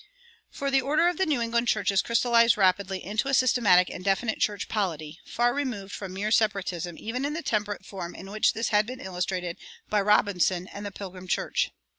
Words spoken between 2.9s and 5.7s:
into a systematic and definite church polity, far